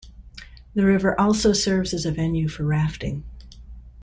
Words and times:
The 0.73 0.83
river 0.83 1.21
also 1.21 1.53
serves 1.53 1.93
as 1.93 2.07
a 2.07 2.11
venue 2.11 2.47
for 2.47 2.63
rafting. 2.63 3.23